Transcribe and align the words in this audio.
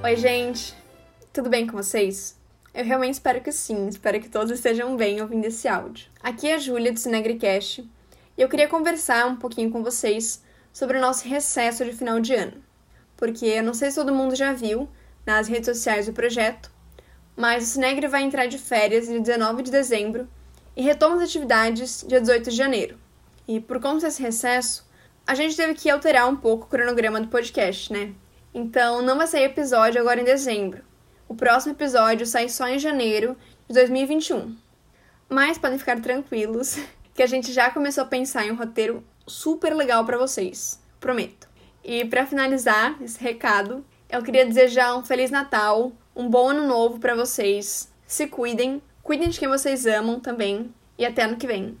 Oi, 0.00 0.14
gente! 0.14 0.76
Tudo 1.32 1.50
bem 1.50 1.66
com 1.66 1.76
vocês? 1.76 2.38
Eu 2.72 2.84
realmente 2.84 3.14
espero 3.14 3.40
que 3.40 3.50
sim, 3.50 3.88
espero 3.88 4.20
que 4.20 4.28
todos 4.28 4.52
estejam 4.52 4.96
bem 4.96 5.20
ouvindo 5.20 5.44
esse 5.44 5.66
áudio. 5.66 6.06
Aqui 6.22 6.46
é 6.46 6.54
a 6.54 6.58
Júlia 6.58 6.92
do 6.92 7.00
Cinegricast 7.00 7.80
e 7.80 8.40
eu 8.40 8.48
queria 8.48 8.68
conversar 8.68 9.26
um 9.26 9.34
pouquinho 9.34 9.72
com 9.72 9.82
vocês 9.82 10.40
sobre 10.72 10.98
o 10.98 11.00
nosso 11.00 11.26
recesso 11.26 11.84
de 11.84 11.92
final 11.92 12.20
de 12.20 12.32
ano. 12.32 12.62
Porque 13.16 13.44
eu 13.44 13.62
não 13.64 13.74
sei 13.74 13.90
se 13.90 13.96
todo 13.96 14.14
mundo 14.14 14.36
já 14.36 14.52
viu 14.52 14.88
nas 15.26 15.48
redes 15.48 15.66
sociais 15.66 16.06
do 16.06 16.12
projeto, 16.12 16.70
mas 17.36 17.64
o 17.64 17.66
Cinegre 17.66 18.06
vai 18.06 18.22
entrar 18.22 18.46
de 18.46 18.56
férias 18.56 19.08
dia 19.08 19.20
19 19.20 19.64
de 19.64 19.72
dezembro 19.72 20.28
e 20.76 20.82
retoma 20.82 21.16
as 21.16 21.22
atividades 21.22 22.04
dia 22.06 22.20
18 22.20 22.50
de 22.50 22.56
janeiro. 22.56 22.96
E 23.48 23.58
por 23.58 23.80
conta 23.80 24.06
desse 24.06 24.22
recesso, 24.22 24.88
a 25.26 25.34
gente 25.34 25.56
teve 25.56 25.74
que 25.74 25.90
alterar 25.90 26.28
um 26.28 26.36
pouco 26.36 26.66
o 26.66 26.68
cronograma 26.68 27.20
do 27.20 27.26
podcast, 27.26 27.92
né? 27.92 28.14
Então 28.52 29.02
não 29.02 29.16
vai 29.16 29.26
sair 29.26 29.44
episódio 29.44 30.00
agora 30.00 30.20
em 30.20 30.24
dezembro. 30.24 30.82
O 31.28 31.34
próximo 31.34 31.74
episódio 31.74 32.26
sai 32.26 32.48
só 32.48 32.66
em 32.68 32.78
janeiro 32.78 33.36
de 33.68 33.74
2021. 33.74 34.56
Mas 35.28 35.58
podem 35.58 35.78
ficar 35.78 36.00
tranquilos 36.00 36.78
que 37.14 37.22
a 37.22 37.26
gente 37.26 37.52
já 37.52 37.70
começou 37.70 38.04
a 38.04 38.08
pensar 38.08 38.46
em 38.46 38.50
um 38.50 38.56
roteiro 38.56 39.04
super 39.26 39.74
legal 39.74 40.04
para 40.04 40.16
vocês, 40.16 40.80
prometo. 40.98 41.48
E 41.84 42.04
para 42.04 42.26
finalizar 42.26 42.96
esse 43.02 43.22
recado, 43.22 43.84
eu 44.08 44.22
queria 44.22 44.46
desejar 44.46 44.96
um 44.96 45.04
feliz 45.04 45.30
Natal, 45.30 45.92
um 46.16 46.28
bom 46.28 46.48
ano 46.48 46.66
novo 46.66 46.98
para 46.98 47.14
vocês. 47.14 47.92
Se 48.06 48.26
cuidem, 48.26 48.82
cuidem 49.02 49.28
de 49.28 49.38
quem 49.38 49.48
vocês 49.48 49.86
amam 49.86 50.18
também 50.18 50.72
e 50.96 51.04
até 51.04 51.22
ano 51.22 51.36
que 51.36 51.46
vem. 51.46 51.76